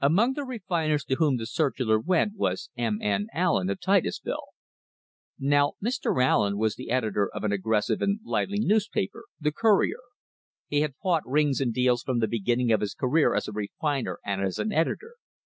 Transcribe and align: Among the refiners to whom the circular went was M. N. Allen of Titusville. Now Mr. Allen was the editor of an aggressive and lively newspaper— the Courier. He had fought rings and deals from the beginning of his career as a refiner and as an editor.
Among 0.00 0.32
the 0.32 0.44
refiners 0.44 1.04
to 1.04 1.16
whom 1.16 1.36
the 1.36 1.44
circular 1.44 2.00
went 2.00 2.34
was 2.34 2.70
M. 2.78 2.98
N. 3.02 3.26
Allen 3.34 3.68
of 3.68 3.78
Titusville. 3.78 4.46
Now 5.38 5.74
Mr. 5.84 6.24
Allen 6.24 6.56
was 6.56 6.76
the 6.76 6.88
editor 6.90 7.28
of 7.28 7.44
an 7.44 7.52
aggressive 7.52 8.00
and 8.00 8.20
lively 8.24 8.58
newspaper— 8.58 9.24
the 9.38 9.52
Courier. 9.52 10.00
He 10.66 10.80
had 10.80 10.94
fought 11.02 11.26
rings 11.28 11.60
and 11.60 11.74
deals 11.74 12.02
from 12.02 12.20
the 12.20 12.26
beginning 12.26 12.72
of 12.72 12.80
his 12.80 12.94
career 12.94 13.34
as 13.34 13.48
a 13.48 13.52
refiner 13.52 14.18
and 14.24 14.40
as 14.40 14.58
an 14.58 14.72
editor. 14.72 15.16